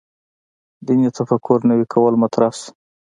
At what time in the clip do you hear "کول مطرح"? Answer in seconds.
1.93-2.51